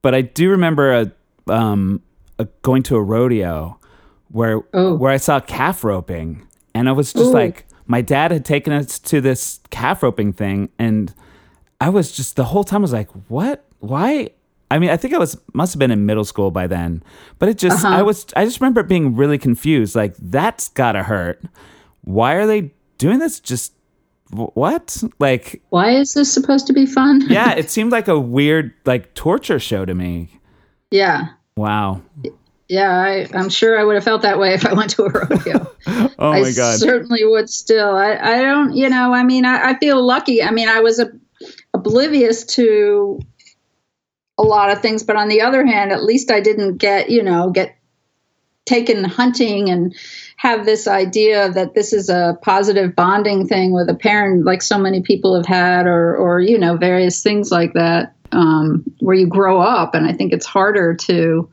But 0.03 0.13
I 0.13 0.22
do 0.22 0.51
remember 0.51 0.91
a, 0.93 1.12
um 1.51 2.01
a, 2.38 2.45
going 2.62 2.84
to 2.84 2.95
a 2.95 3.01
rodeo 3.01 3.79
where 4.29 4.62
Oh. 4.74 4.93
where 4.95 5.12
I 5.12 5.17
saw 5.17 5.39
calf 5.39 5.84
roping 5.84 6.45
and 6.75 6.88
I 6.88 6.91
was 6.91 7.12
just 7.12 7.25
Ooh. 7.32 7.34
like 7.34 7.65
my 7.88 8.01
dad 8.01 8.29
had 8.32 8.46
taken 8.46 8.72
us 8.74 9.00
to 9.00 9.20
this 9.22 9.60
calf 9.72 10.03
roping 10.03 10.32
thing 10.34 10.70
and 10.77 11.12
I 11.82 11.89
was 11.89 12.12
just 12.12 12.36
the 12.36 12.44
whole 12.46 12.63
time 12.63 12.82
I 12.82 12.84
was 12.84 12.94
like, 12.94 13.10
what? 13.27 13.65
Why? 13.79 14.29
I 14.72 14.79
mean, 14.79 14.89
I 14.89 14.98
think 14.98 15.13
I 15.13 15.17
was 15.17 15.38
must 15.53 15.74
have 15.74 15.79
been 15.79 15.91
in 15.91 16.05
middle 16.05 16.24
school 16.25 16.50
by 16.51 16.67
then, 16.67 17.03
but 17.39 17.50
it 17.50 17.58
just 17.58 17.84
Uh-huh. 17.86 17.96
I 17.98 18.01
was 18.01 18.25
I 18.36 18.46
just 18.46 18.60
remember 18.62 18.84
being 18.84 19.15
really 19.15 19.38
confused. 19.38 19.96
Like 19.96 20.15
that's 20.17 20.70
gotta 20.70 21.03
hurt. 21.03 21.41
Why 22.01 22.34
are 22.34 22.46
they 22.48 22.72
doing 22.98 23.20
this? 23.20 23.39
Just 23.39 23.74
what? 24.32 25.01
Like 25.20 25.62
Why 25.70 25.91
is 25.91 26.13
this 26.13 26.34
supposed 26.34 26.65
to 26.67 26.74
be 26.74 26.86
fun? 26.86 27.22
yeah, 27.29 27.53
it 27.53 27.70
seemed 27.75 27.91
like 27.91 28.08
a 28.08 28.20
weird 28.20 28.74
like 28.86 29.13
torture 29.13 29.60
show 29.60 29.86
to 29.86 29.94
me. 29.94 30.29
yeah. 30.91 31.27
Wow. 31.58 32.01
Yeah, 32.67 32.89
I, 32.89 33.27
I'm 33.34 33.50
sure 33.50 33.79
I 33.79 33.84
would 33.84 33.95
have 33.95 34.03
felt 34.03 34.24
that 34.24 34.39
way 34.39 34.53
if 34.53 34.65
I 34.65 34.74
went 34.74 34.91
to 34.91 35.03
a 35.03 35.10
rodeo. 35.10 35.72
Oh 36.17 36.31
I 36.31 36.41
my 36.41 36.51
god. 36.53 36.79
certainly 36.79 37.25
would 37.25 37.50
still. 37.50 37.93
I, 37.93 38.15
I 38.15 38.41
don't, 38.41 38.74
you 38.74 38.89
know, 38.89 39.13
I 39.13 39.24
mean, 39.24 39.43
I, 39.43 39.72
I 39.72 39.79
feel 39.79 40.01
lucky. 40.01 40.41
I 40.41 40.51
mean, 40.51 40.69
I 40.69 40.79
was 40.79 41.00
a, 41.00 41.12
oblivious 41.74 42.45
to 42.55 43.19
a 44.38 44.43
lot 44.43 44.72
of 44.72 44.81
things, 44.81 45.03
but 45.03 45.17
on 45.17 45.27
the 45.27 45.41
other 45.41 45.65
hand, 45.65 45.91
at 45.91 46.03
least 46.03 46.31
I 46.31 46.39
didn't 46.39 46.77
get, 46.77 47.10
you 47.10 47.22
know, 47.22 47.50
get 47.50 47.77
taken 48.65 49.03
hunting 49.03 49.69
and 49.69 49.93
have 50.38 50.65
this 50.65 50.88
idea 50.88 51.51
that 51.51 51.75
this 51.75 51.91
is 51.91 52.10
a 52.10 52.38
positive 52.41 52.95
bonding 52.95 53.48
thing 53.48 53.74
with 53.74 53.89
a 53.89 53.95
parent, 53.95 54.45
like 54.45 54.62
so 54.62 54.77
many 54.77 55.01
people 55.01 55.36
have 55.36 55.45
had, 55.45 55.86
or, 55.86 56.15
or 56.15 56.39
you 56.39 56.57
know, 56.57 56.77
various 56.77 57.22
things 57.22 57.51
like 57.51 57.74
that, 57.74 58.15
um, 58.31 58.86
where 59.00 59.15
you 59.15 59.27
grow 59.27 59.60
up. 59.60 59.95
And 59.95 60.07
I 60.07 60.13
think 60.13 60.31
it's 60.34 60.45
harder 60.45 60.95
to 60.95 61.50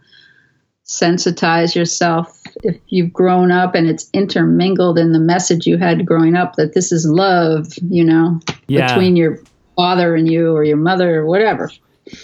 sensitize 0.92 1.74
yourself 1.74 2.38
if 2.62 2.76
you've 2.88 3.12
grown 3.12 3.50
up 3.50 3.74
and 3.74 3.86
it's 3.88 4.08
intermingled 4.12 4.98
in 4.98 5.12
the 5.12 5.18
message 5.18 5.66
you 5.66 5.78
had 5.78 6.04
growing 6.04 6.34
up 6.36 6.56
that 6.56 6.74
this 6.74 6.92
is 6.92 7.06
love, 7.06 7.66
you 7.88 8.04
know, 8.04 8.38
Yeah. 8.68 8.88
between 8.88 9.16
your 9.16 9.38
father 9.76 10.14
and 10.14 10.30
you 10.30 10.52
or 10.54 10.64
your 10.64 10.76
mother 10.76 11.20
or 11.20 11.26
whatever. 11.26 11.70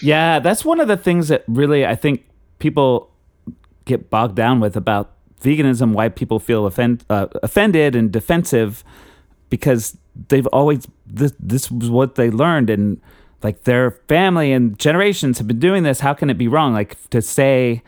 Yeah, 0.02 0.38
that's 0.38 0.64
one 0.64 0.80
of 0.80 0.88
the 0.88 0.96
things 0.96 1.28
that 1.28 1.44
really 1.48 1.87
I 1.87 1.94
think 1.94 2.25
people 2.58 3.10
get 3.87 4.10
bogged 4.10 4.34
down 4.34 4.60
with 4.60 4.76
about 4.76 5.12
veganism. 5.40 5.92
Why 5.92 6.08
people 6.10 6.38
feel 6.38 6.66
offend, 6.66 7.04
uh, 7.08 7.28
offended 7.42 7.96
and 7.96 8.12
defensive 8.12 8.84
because 9.50 9.96
they've 10.28 10.46
always 10.48 10.87
this 11.06 11.32
this 11.40 11.70
was 11.70 11.88
what 11.90 12.16
they 12.16 12.28
learned 12.30 12.68
and 12.68 13.00
like 13.42 13.64
their 13.64 13.92
family 14.08 14.52
and 14.52 14.78
generations 14.78 15.38
have 15.38 15.46
been 15.46 15.60
doing 15.60 15.84
this. 15.84 16.00
How 16.00 16.12
can 16.12 16.28
it 16.28 16.37
be 16.37 16.48
wrong? 16.48 16.72
Like 16.75 16.96
to 17.10 17.22
say 17.22 17.82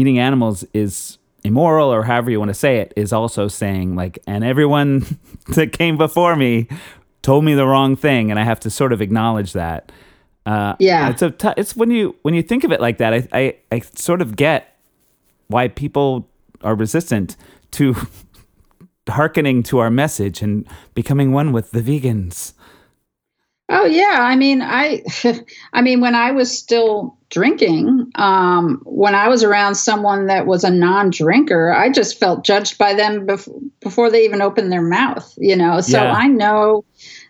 eating 0.00 0.18
animals 0.18 0.64
is 0.74 1.18
immoral 1.44 1.88
or 1.92 2.02
however 2.04 2.30
you 2.30 2.38
want 2.38 2.50
to 2.50 2.54
say 2.54 2.78
it 2.78 2.92
is 2.96 3.12
also 3.12 3.48
saying 3.48 3.94
like 3.96 4.18
and 4.26 4.44
everyone 4.44 5.04
that 5.56 5.72
came 5.72 5.96
before 5.96 6.36
me 6.36 6.68
told 7.22 7.44
me 7.44 7.54
the 7.54 7.66
wrong 7.66 7.96
thing 7.96 8.30
and 8.30 8.38
I 8.40 8.44
have 8.44 8.60
to 8.60 8.70
sort 8.70 8.92
of 8.92 9.00
acknowledge 9.02 9.52
that. 9.52 9.92
Uh, 10.46 10.74
Yeah. 10.78 11.10
it's 11.10 11.22
a 11.22 11.30
t- 11.30 11.52
it's 11.56 11.76
when 11.76 11.90
you 11.90 12.14
when 12.22 12.34
you 12.34 12.42
think 12.42 12.64
of 12.64 12.72
it 12.72 12.80
like 12.80 12.98
that, 12.98 13.12
I, 13.14 13.28
I 13.32 13.54
I 13.72 13.80
sort 13.80 14.20
of 14.22 14.36
get 14.36 14.76
why 15.48 15.68
people 15.68 16.28
are 16.62 16.74
resistant 16.74 17.36
to 17.72 17.94
hearkening 19.08 19.62
to 19.64 19.78
our 19.78 19.90
message 19.90 20.42
and 20.42 20.66
becoming 20.94 21.32
one 21.32 21.52
with 21.52 21.70
the 21.72 21.80
vegans. 21.80 22.52
Oh 23.72 23.84
yeah, 23.86 24.16
I 24.18 24.34
mean, 24.34 24.62
I, 24.62 25.02
I 25.72 25.80
mean, 25.80 26.00
when 26.00 26.16
I 26.16 26.32
was 26.32 26.56
still 26.56 27.16
drinking, 27.30 28.10
um, 28.16 28.82
when 28.84 29.14
I 29.14 29.28
was 29.28 29.44
around 29.44 29.76
someone 29.76 30.26
that 30.26 30.44
was 30.46 30.64
a 30.64 30.70
non-drinker, 30.70 31.72
I 31.72 31.88
just 31.90 32.18
felt 32.18 32.44
judged 32.44 32.78
by 32.78 32.94
them 32.94 33.28
bef- 33.28 33.70
before 33.80 34.10
they 34.10 34.24
even 34.24 34.42
opened 34.42 34.72
their 34.72 34.82
mouth. 34.82 35.32
You 35.38 35.54
know, 35.54 35.80
so 35.80 36.02
Yeah. 36.02 36.12
I 36.12 36.26
know, 36.26 36.84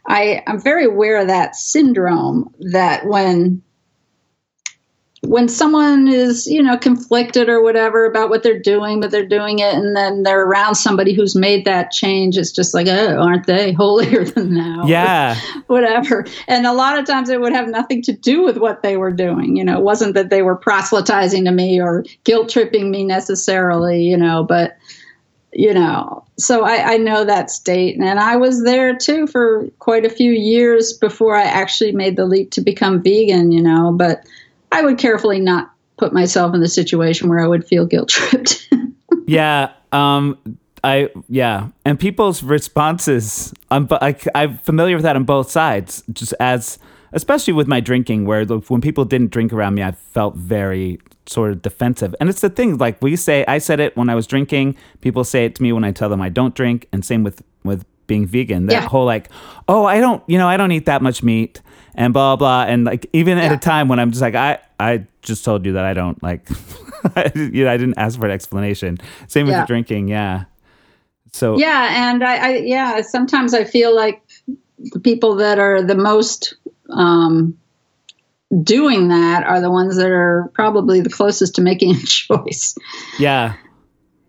I 0.07 0.43
I'm 0.47 0.61
very 0.61 0.87
aware 0.87 1.21
of 1.21 1.29
that 1.29 1.57
syndrome 1.57 2.55
that 2.73 3.05
when 3.07 3.63
when 5.23 5.49
someone 5.49 6.09
is 6.09 6.47
you 6.47 6.63
know 6.63 6.79
conflicted 6.79 7.49
or 7.49 7.63
whatever 7.63 8.07
about 8.07 8.31
what 8.31 8.43
they're 8.43 8.59
doing 8.59 9.01
but 9.01 9.11
they're 9.11 9.27
doing 9.27 9.59
it 9.59 9.75
and 9.75 9.95
then 9.95 10.23
they're 10.23 10.47
around 10.47 10.75
somebody 10.75 11.13
who's 11.13 11.37
made 11.37 11.67
that 11.67 11.91
change 11.91 12.39
it's 12.39 12.53
just 12.53 12.73
like 12.73 12.87
oh 12.87 13.17
aren't 13.17 13.47
they 13.47 13.73
holier 13.81 14.25
than 14.25 14.55
thou 14.55 14.81
Yeah, 14.91 15.41
whatever. 15.69 16.27
And 16.49 16.67
a 16.67 16.73
lot 16.73 16.99
of 16.99 17.07
times 17.07 17.29
it 17.29 17.41
would 17.41 17.53
have 17.53 17.69
nothing 17.69 18.03
to 18.03 18.13
do 18.13 18.43
with 18.43 18.59
what 18.59 18.83
they 18.83 18.97
were 18.97 19.13
doing. 19.13 19.57
You 19.57 19.65
know, 19.65 19.79
it 19.79 19.85
wasn't 19.85 20.15
that 20.15 20.31
they 20.31 20.43
were 20.43 20.57
proselytizing 20.57 21.45
to 21.45 21.53
me 21.53 21.81
or 21.81 22.05
guilt 22.25 22.49
tripping 22.49 22.91
me 22.91 23.05
necessarily, 23.05 24.03
you 24.03 24.17
know, 24.17 24.43
but, 24.43 24.77
you 25.53 25.73
know, 25.73 26.25
so 26.39 26.65
I, 26.65 26.95
I 26.95 26.97
know 26.97 27.25
that 27.25 27.51
state. 27.51 27.97
And 27.97 28.21
I 28.21 28.37
was 28.37 28.65
there 28.65 28.97
too 28.97 29.27
for 29.27 29.69
quite 29.79 30.05
a 30.05 30.11
few 30.11 30.33
years 30.33 30.93
before 30.93 31.37
I 31.37 31.43
actually 31.43 31.93
made 31.93 32.17
the 32.17 32.27
leap 32.27 32.51
to 32.53 32.61
become 32.61 33.03
vegan, 33.03 33.53
you 33.53 33.63
know, 33.63 33.93
but 33.93 34.25
I 34.73 34.83
would 34.83 34.99
carefully 34.99 35.41
not 35.41 35.73
put 35.97 36.13
myself 36.13 36.55
in 36.55 36.61
the 36.61 36.69
situation 36.69 37.29
where 37.29 37.41
I 37.41 37.47
would 37.47 37.67
feel 37.67 37.87
guilt 37.87 38.09
tripped. 38.09 38.69
yeah. 39.27 39.73
Um, 39.93 40.39
I 40.83 41.11
yeah, 41.29 41.69
and 41.85 41.99
people's 42.01 42.43
responses. 42.43 43.53
I'm 43.71 43.87
I, 43.91 44.17
I'm 44.35 44.59
familiar 44.59 44.97
with 44.97 45.03
that 45.03 45.17
on 45.17 45.25
both 45.25 45.51
sides. 45.51 46.03
Just 46.13 46.35
as 46.41 46.79
especially 47.13 47.53
with 47.53 47.67
my 47.67 47.81
drinking, 47.81 48.25
where 48.25 48.45
when 48.45 48.81
people 48.81 49.05
didn't 49.05 49.31
drink 49.31 49.53
around 49.53 49.75
me, 49.75 49.83
I 49.83 49.93
felt 49.93 50.37
very 50.37 50.99
sort 51.27 51.53
of 51.53 51.63
defensive. 51.63 52.15
And 52.21 52.29
it's 52.29 52.41
the 52.41 52.51
thing, 52.51 52.79
like 52.79 53.01
we 53.03 53.17
say, 53.17 53.45
I 53.47 53.59
said 53.59 53.79
it 53.81 53.97
when 53.97 54.09
I 54.09 54.15
was 54.15 54.27
drinking. 54.27 54.77
People 55.01 55.25
say 55.25 55.45
it 55.45 55.55
to 55.57 55.63
me 55.63 55.73
when 55.73 55.85
I 55.85 55.93
tell 55.93 56.09
them 56.09 56.21
I 56.21 56.29
don't 56.29 56.55
drink, 56.55 56.89
and 56.93 57.05
same 57.05 57.25
with 57.25 57.43
with 57.63 57.85
being 58.11 58.27
vegan. 58.27 58.67
That 58.67 58.73
Yeah. 58.83 58.89
whole 58.89 59.07
like, 59.07 59.31
oh, 59.69 59.85
I 59.87 60.01
don't, 60.01 60.23
you 60.27 60.37
know, 60.37 60.49
I 60.49 60.57
don't 60.59 60.73
eat 60.73 60.85
that 60.87 61.01
much 61.01 61.23
meat, 61.23 61.63
and 61.95 62.13
blah 62.13 62.37
blah. 62.37 62.65
And 62.69 62.85
like 62.85 63.07
even 63.15 63.39
at 63.39 63.53
a 63.53 63.57
time 63.57 63.89
when 63.89 63.99
I'm 64.01 64.11
just 64.11 64.21
like, 64.21 64.35
I 64.35 64.59
I 64.79 65.07
just 65.23 65.45
told 65.45 65.65
you 65.65 65.73
that 65.75 65.85
I 65.85 65.95
don't 65.95 66.21
like, 66.23 66.49
you 67.35 67.65
know, 67.65 67.71
I 67.71 67.77
didn't 67.79 67.99
ask 67.99 68.19
for 68.19 68.27
an 68.27 68.33
explanation. 68.33 68.99
Same 69.29 69.47
with 69.47 69.55
Yeah. 69.55 69.61
the 69.63 69.67
drinking, 69.67 70.09
yeah. 70.09 70.45
So 71.33 71.57
yeah 71.59 72.11
and 72.11 72.25
I, 72.25 72.35
I 72.37 72.51
yeah 72.67 73.03
sometimes 73.03 73.55
i 73.55 73.63
feel 73.63 73.95
like 73.95 74.21
the 74.95 74.99
people 74.99 75.37
that 75.37 75.61
are 75.61 75.81
the 75.81 75.95
most 75.95 76.57
um 76.91 77.57
doing 78.65 79.09
that 79.09 79.45
are 79.45 79.61
the 79.61 79.71
ones 79.71 79.97
that 79.97 80.11
are 80.11 80.51
probably 80.55 81.01
the 81.01 81.09
closest 81.11 81.55
to 81.55 81.63
making 81.63 81.95
a 81.95 82.01
choice 82.05 82.75
yeah, 83.21 83.55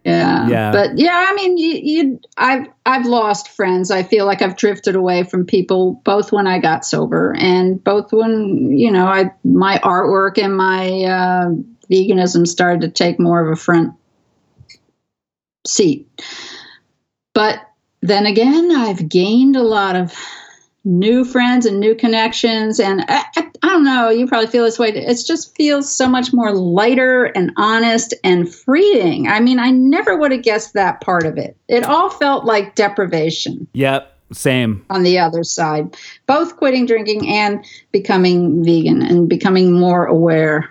yeah. 0.04 0.48
Yeah. 0.48 0.72
but 0.72 0.98
yeah 0.98 1.26
i 1.30 1.34
mean 1.36 1.58
you, 1.58 1.74
you 1.74 2.20
i've 2.38 2.68
i've 2.86 3.06
lost 3.06 3.50
friends. 3.50 3.92
I 3.92 4.04
feel 4.04 4.26
like 4.26 4.42
i've 4.42 4.58
drifted 4.58 4.96
away 4.96 5.24
from 5.24 5.46
people 5.46 6.02
both 6.04 6.32
when 6.32 6.48
i 6.48 6.60
got 6.60 6.86
sober 6.86 7.36
and 7.38 7.84
both 7.84 8.12
when 8.12 8.78
you 8.78 8.92
know 8.92 9.06
i 9.06 9.32
my 9.44 9.78
artwork 9.80 10.38
and 10.38 10.56
my 10.56 11.04
uh 11.04 11.50
veganism 11.92 12.48
started 12.48 12.82
to 12.82 12.90
take 12.90 13.20
more 13.20 13.46
of 13.46 13.52
a 13.52 13.56
front 13.56 13.94
seat. 15.68 16.08
But 17.34 17.60
then 18.02 18.26
again, 18.26 18.72
I've 18.72 19.08
gained 19.08 19.56
a 19.56 19.64
lot 19.64 19.96
of 19.96 20.14
new 20.84 21.24
friends 21.24 21.66
and 21.66 21.80
new 21.80 21.94
connections. 21.94 22.80
And 22.80 23.02
I, 23.08 23.24
I, 23.36 23.52
I 23.64 23.68
don't 23.70 23.84
know, 23.84 24.10
you 24.10 24.28
probably 24.28 24.48
feel 24.48 24.64
this 24.64 24.80
way. 24.80 24.90
It 24.90 25.24
just 25.26 25.56
feels 25.56 25.94
so 25.94 26.08
much 26.08 26.34
more 26.34 26.54
lighter 26.54 27.26
and 27.26 27.52
honest 27.58 28.14
and 28.24 28.54
freeing. 28.54 29.28
I 29.28 29.40
mean, 29.40 29.60
I 29.60 29.70
never 29.70 30.18
would 30.18 30.32
have 30.32 30.42
guessed 30.42 30.74
that 30.74 31.02
part 31.02 31.26
of 31.26 31.38
it. 31.38 31.56
It 31.68 31.84
all 31.84 32.10
felt 32.10 32.46
like 32.46 32.76
deprivation 32.76 33.68
yep, 33.74 34.18
same. 34.34 34.84
on 34.90 35.04
the 35.04 35.20
other 35.20 35.44
side, 35.44 35.96
both 36.26 36.58
quitting 36.58 36.88
drinking 36.88 37.30
and 37.30 37.64
becoming 37.92 38.64
vegan 38.64 39.04
and 39.04 39.30
becoming 39.30 39.74
more 39.74 40.06
aware. 40.06 40.70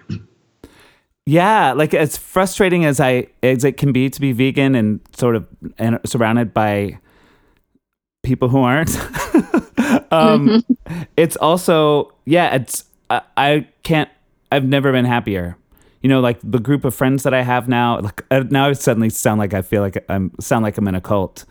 Yeah, 1.26 1.73
like 1.75 1.95
as 1.95 2.17
frustrating 2.17 2.85
as 2.85 2.99
I 2.99 3.29
as 3.45 3.62
it 3.62 3.76
can 3.76 3.93
be 3.93 4.11
to 4.11 4.21
be 4.21 4.33
vegan 4.33 4.75
and 4.75 4.99
sort 5.17 5.37
of 5.37 5.47
and 5.79 6.00
surrounded 6.05 6.52
by 6.52 6.99
people 8.25 8.49
who 8.49 8.59
aren't. 8.59 8.90
um, 10.11 10.64
it's 11.17 11.37
also 11.37 12.12
yeah. 12.25 12.55
It's 12.55 12.85
I, 13.09 13.23
I 13.37 13.69
can't. 13.83 14.09
I've 14.52 14.64
never 14.64 14.93
been 14.93 15.05
happier. 15.05 15.57
You 16.02 16.09
know, 16.09 16.21
like 16.21 16.38
the 16.43 16.59
group 16.59 16.85
of 16.85 16.95
friends 16.95 17.23
that 17.25 17.35
I 17.35 17.43
have 17.43 17.69
now. 17.69 18.00
Like 18.00 18.25
uh, 18.31 18.45
now, 18.50 18.69
I 18.69 18.73
suddenly 18.73 19.11
sound 19.11 19.38
like 19.38 19.55
I 19.55 19.62
feel 19.62 19.83
like 19.83 20.05
I'm 20.09 20.33
sound 20.40 20.62
like 20.62 20.79
I'm 20.79 20.88
in 20.88 20.95
a 20.95 21.00
cult. 21.00 21.45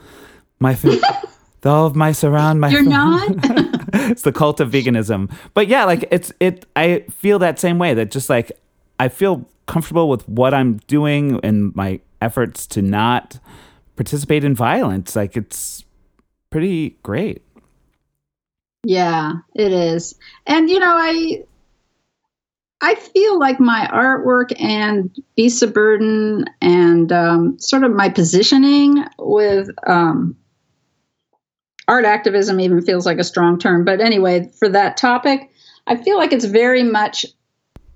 My 0.59 0.75
fa- 0.75 0.99
all 1.65 1.85
of 1.85 1.95
my 1.95 2.11
surround 2.11 2.59
my. 2.59 2.69
You're 2.69 2.83
not. 2.83 3.29
it's 3.93 4.23
the 4.23 4.31
cult 4.31 4.59
of 4.59 4.71
veganism. 4.71 5.31
But 5.53 5.67
yeah, 5.67 5.85
like 5.85 6.07
it's 6.11 6.31
it. 6.39 6.65
I 6.75 7.05
feel 7.11 7.39
that 7.39 7.59
same 7.59 7.77
way. 7.77 7.93
That 7.93 8.11
just 8.11 8.29
like 8.29 8.51
I 8.99 9.07
feel 9.09 9.47
comfortable 9.67 10.09
with 10.09 10.27
what 10.27 10.53
I'm 10.53 10.77
doing 10.87 11.39
and 11.43 11.75
my 11.75 11.99
efforts 12.21 12.65
to 12.67 12.81
not 12.81 13.39
participate 13.95 14.43
in 14.43 14.55
violence. 14.55 15.15
Like 15.15 15.37
it's 15.37 15.83
pretty 16.49 16.97
great. 17.03 17.43
Yeah, 18.83 19.33
it 19.55 19.71
is. 19.71 20.15
And 20.47 20.69
you 20.69 20.79
know, 20.79 20.93
I 20.95 21.43
I 22.81 22.95
feel 22.95 23.37
like 23.37 23.59
my 23.59 23.87
artwork 23.91 24.53
and 24.61 25.13
of 25.61 25.73
Burden 25.73 26.45
and 26.61 27.11
um, 27.11 27.59
sort 27.59 27.83
of 27.83 27.91
my 27.93 28.09
positioning 28.09 29.03
with 29.17 29.69
um, 29.85 30.37
art 31.87 32.05
activism 32.05 32.59
even 32.59 32.81
feels 32.81 33.05
like 33.05 33.17
a 33.19 33.23
strong 33.23 33.57
term. 33.59 33.83
But 33.83 33.99
anyway, 34.01 34.51
for 34.59 34.69
that 34.69 34.97
topic, 34.97 35.49
I 35.87 35.95
feel 35.97 36.17
like 36.17 36.31
it's 36.31 36.45
very 36.45 36.83
much 36.83 37.25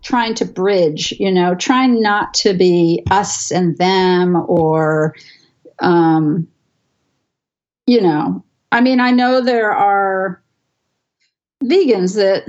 trying 0.04 0.36
to 0.36 0.46
bridge, 0.46 1.14
you 1.20 1.32
know, 1.32 1.56
trying 1.56 2.02
not 2.02 2.34
to 2.36 2.54
be 2.56 3.04
us 3.12 3.52
and 3.52 3.78
them 3.78 4.36
or, 4.48 5.16
um, 5.80 6.48
you 7.88 8.02
know, 8.02 8.44
I 8.72 8.82
mean, 8.82 9.00
I 9.00 9.12
know 9.12 9.42
there 9.42 9.72
are 9.72 10.43
vegans 11.64 12.16
that 12.16 12.44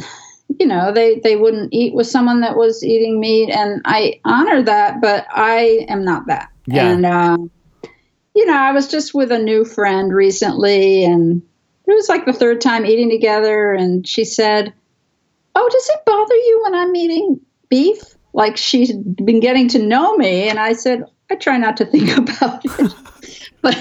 you 0.58 0.66
know 0.66 0.92
they 0.92 1.18
they 1.20 1.36
wouldn't 1.36 1.72
eat 1.72 1.94
with 1.94 2.06
someone 2.06 2.40
that 2.40 2.56
was 2.56 2.82
eating 2.84 3.18
meat 3.20 3.50
and 3.50 3.80
i 3.84 4.20
honor 4.24 4.62
that 4.62 5.00
but 5.00 5.26
i 5.34 5.84
am 5.88 6.04
not 6.04 6.26
that 6.26 6.50
Yeah. 6.66 6.88
and 6.90 7.06
um, 7.06 7.50
you 8.34 8.44
know 8.46 8.56
i 8.56 8.72
was 8.72 8.88
just 8.88 9.14
with 9.14 9.32
a 9.32 9.38
new 9.38 9.64
friend 9.64 10.12
recently 10.12 11.04
and 11.04 11.42
it 11.86 11.92
was 11.94 12.08
like 12.08 12.26
the 12.26 12.32
third 12.32 12.60
time 12.60 12.84
eating 12.86 13.10
together 13.10 13.72
and 13.72 14.06
she 14.06 14.24
said 14.24 14.72
oh 15.54 15.68
does 15.72 15.88
it 15.88 16.04
bother 16.04 16.34
you 16.34 16.60
when 16.64 16.74
i'm 16.74 16.94
eating 16.96 17.40
beef 17.68 17.98
like 18.32 18.56
she's 18.56 18.92
been 18.92 19.40
getting 19.40 19.68
to 19.68 19.78
know 19.78 20.16
me 20.16 20.48
and 20.48 20.58
i 20.58 20.72
said 20.72 21.04
i 21.30 21.34
try 21.36 21.56
not 21.56 21.76
to 21.76 21.86
think 21.86 22.16
about 22.18 22.60
it 22.64 22.94
but 23.62 23.76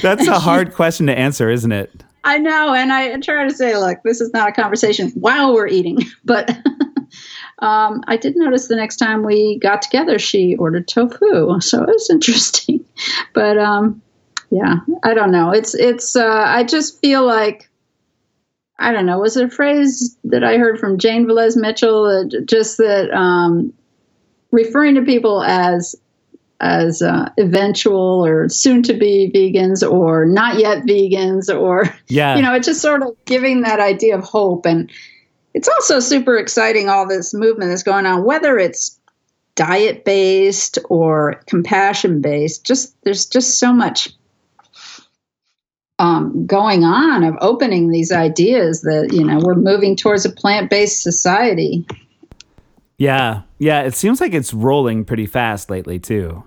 That's 0.00 0.26
a 0.26 0.38
hard 0.38 0.72
question 0.74 1.06
to 1.06 1.18
answer, 1.18 1.50
isn't 1.50 1.72
it? 1.72 1.90
I 2.24 2.38
know, 2.38 2.74
and 2.74 2.92
I 2.92 3.18
try 3.18 3.46
to 3.48 3.54
say, 3.54 3.76
look, 3.76 3.98
this 4.04 4.20
is 4.20 4.32
not 4.32 4.48
a 4.48 4.52
conversation 4.52 5.10
while 5.10 5.54
we're 5.54 5.66
eating, 5.66 5.98
but 6.24 6.50
um, 7.58 8.02
I 8.06 8.16
did 8.16 8.36
notice 8.36 8.68
the 8.68 8.76
next 8.76 8.96
time 8.96 9.24
we 9.24 9.58
got 9.58 9.82
together, 9.82 10.18
she 10.18 10.56
ordered 10.56 10.88
tofu, 10.88 11.60
so 11.60 11.82
it 11.82 11.88
was 11.88 12.10
interesting. 12.10 12.84
But 13.34 13.58
um, 13.58 14.02
yeah, 14.50 14.76
I 15.02 15.14
don't 15.14 15.32
know. 15.32 15.50
It's 15.50 15.74
it's. 15.74 16.14
Uh, 16.14 16.44
I 16.46 16.62
just 16.62 17.00
feel 17.00 17.26
like 17.26 17.70
I 18.78 18.92
don't 18.92 19.06
know. 19.06 19.18
Was 19.18 19.36
it 19.36 19.46
a 19.46 19.50
phrase 19.50 20.16
that 20.24 20.44
I 20.44 20.58
heard 20.58 20.78
from 20.78 20.98
Jane 20.98 21.26
Velez 21.26 21.56
Mitchell? 21.56 22.04
Uh, 22.04 22.40
just 22.44 22.76
that 22.76 23.10
um, 23.12 23.72
referring 24.50 24.96
to 24.96 25.02
people 25.02 25.42
as 25.42 25.96
as 26.62 27.02
uh, 27.02 27.28
eventual 27.38 28.24
or 28.24 28.48
soon 28.48 28.84
to 28.84 28.94
be 28.94 29.30
vegans 29.34 29.88
or 29.88 30.24
not 30.24 30.58
yet 30.58 30.84
vegans 30.84 31.54
or 31.54 31.94
Yeah. 32.08 32.36
you 32.36 32.42
know 32.42 32.54
it's 32.54 32.66
just 32.66 32.80
sort 32.80 33.02
of 33.02 33.16
giving 33.24 33.62
that 33.62 33.80
idea 33.80 34.16
of 34.16 34.24
hope 34.24 34.64
and 34.64 34.90
it's 35.54 35.68
also 35.68 36.00
super 36.00 36.36
exciting 36.36 36.88
all 36.88 37.06
this 37.06 37.34
movement 37.34 37.70
that's 37.70 37.82
going 37.82 38.06
on 38.06 38.24
whether 38.24 38.58
it's 38.58 38.98
diet 39.56 40.04
based 40.04 40.78
or 40.88 41.42
compassion 41.46 42.20
based 42.20 42.64
just 42.64 42.96
there's 43.02 43.26
just 43.26 43.58
so 43.58 43.72
much 43.72 44.10
um, 45.98 46.46
going 46.46 46.84
on 46.84 47.22
of 47.22 47.36
opening 47.40 47.90
these 47.90 48.12
ideas 48.12 48.82
that 48.82 49.10
you 49.12 49.24
know 49.24 49.40
we're 49.42 49.54
moving 49.54 49.96
towards 49.96 50.24
a 50.24 50.30
plant-based 50.30 51.02
society 51.02 51.84
yeah. 53.02 53.42
Yeah. 53.62 53.82
It 53.82 53.94
seems 53.94 54.20
like 54.20 54.34
it's 54.34 54.52
rolling 54.52 55.04
pretty 55.04 55.26
fast 55.26 55.70
lately 55.70 56.00
too. 56.00 56.42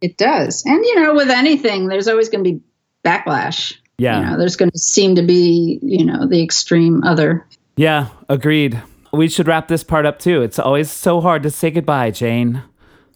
It 0.00 0.16
does. 0.16 0.64
And, 0.64 0.84
you 0.84 1.00
know, 1.00 1.14
with 1.14 1.28
anything, 1.30 1.88
there's 1.88 2.06
always 2.06 2.28
going 2.28 2.44
to 2.44 2.52
be 2.52 2.60
backlash. 3.04 3.74
Yeah. 3.98 4.20
You 4.20 4.26
know, 4.26 4.38
there's 4.38 4.54
going 4.54 4.70
to 4.70 4.78
seem 4.78 5.16
to 5.16 5.22
be, 5.22 5.80
you 5.82 6.04
know, 6.04 6.28
the 6.28 6.42
extreme 6.42 7.02
other. 7.02 7.44
Yeah. 7.76 8.08
Agreed. 8.28 8.80
We 9.12 9.28
should 9.28 9.48
wrap 9.48 9.66
this 9.66 9.82
part 9.82 10.06
up 10.06 10.20
too. 10.20 10.42
It's 10.42 10.60
always 10.60 10.92
so 10.92 11.20
hard 11.20 11.42
to 11.42 11.50
say 11.50 11.72
goodbye, 11.72 12.12
Jane. 12.12 12.62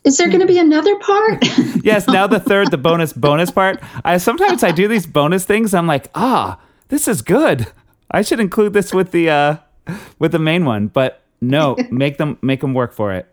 Is 0.03 0.17
there 0.17 0.29
going 0.29 0.41
to 0.41 0.47
be 0.47 0.59
another 0.59 0.99
part? 0.99 1.45
Yes, 1.85 2.09
now 2.09 2.27
the 2.27 2.41
third, 2.41 2.71
the 2.71 2.77
bonus 2.77 3.13
bonus 3.13 3.51
part. 3.51 3.81
I 4.05 4.19
sometimes 4.19 4.63
I 4.63 4.73
do 4.73 4.89
these 4.89 5.07
bonus 5.07 5.45
things. 5.45 5.73
I'm 5.73 5.87
like, 5.87 6.11
ah, 6.15 6.61
this 6.89 7.07
is 7.09 7.23
good. 7.23 7.69
I 8.11 8.23
should 8.23 8.41
include 8.41 8.73
this 8.73 8.93
with 8.93 9.13
the 9.13 9.31
uh 9.31 9.57
with 10.19 10.33
the 10.33 10.39
main 10.39 10.65
one, 10.65 10.89
but 10.89 11.23
no, 11.41 11.77
make 11.91 12.19
them 12.19 12.39
make 12.43 12.61
them 12.61 12.75
work 12.75 12.93
for 12.93 13.13
it. 13.13 13.27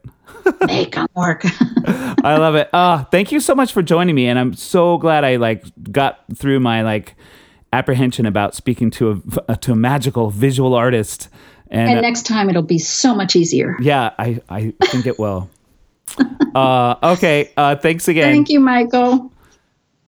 Make 0.66 0.96
them 0.96 1.08
work. 1.16 1.44
I 2.24 2.38
love 2.38 2.56
it. 2.56 2.70
Ah, 2.74 3.08
thank 3.12 3.32
you 3.32 3.40
so 3.40 3.56
much 3.56 3.72
for 3.72 3.82
joining 3.82 4.16
me, 4.16 4.28
and 4.28 4.40
I'm 4.40 4.54
so 4.54 4.98
glad 4.98 5.24
I 5.24 5.36
like 5.38 5.66
got 5.92 6.24
through 6.36 6.60
my 6.60 6.82
like 6.82 7.16
apprehension 7.74 8.26
about 8.26 8.56
speaking 8.56 8.90
to 8.92 9.22
a 9.48 9.58
to 9.58 9.74
a 9.74 9.76
magical 9.76 10.30
visual 10.30 10.74
artist. 10.74 11.30
And, 11.70 11.90
and 11.90 12.00
uh, 12.00 12.02
next 12.02 12.24
time 12.24 12.50
it'll 12.50 12.62
be 12.62 12.80
so 12.80 13.16
much 13.16 13.36
easier. 13.36 13.76
yeah, 13.80 14.12
I 14.18 14.42
I 14.50 14.74
think 14.86 15.08
it 15.08 15.20
will. 15.20 15.50
uh, 16.56 16.96
okay. 17.04 17.52
Uh, 17.58 17.76
thanks 17.76 18.08
again. 18.08 18.32
Thank 18.32 18.50
you, 18.50 18.60
Michael. 18.60 19.32